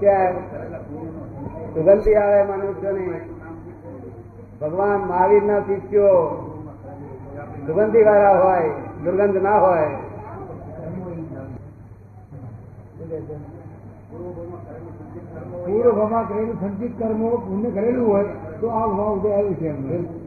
કે 0.00 0.16
સુગંધી 1.74 2.14
આવે 2.14 2.42
મનુષ્યની. 2.42 3.31
ભગવાન 4.62 5.00
મહાવીરના 5.00 5.60
શિષ્યો 5.60 6.18
સુગંધી 7.66 8.04
વાળા 8.04 8.38
હોય, 8.42 8.70
દુર્ગંધ 9.04 9.42
ના 9.42 9.58
હોય. 9.58 9.90
પૂર્વમાં 15.66 16.28
કરેલું 16.28 16.60
સંચિત 16.60 16.98
કર્મો, 16.98 17.30
પુણ્ય 17.36 17.70
કરેલું 17.70 18.08
હોય, 18.08 18.24
તો 18.60 18.66
આ 18.68 18.86
ભાવ 18.86 19.18
ઉદય 19.18 19.30
આવ્યું 19.30 19.54
છે 19.54 20.21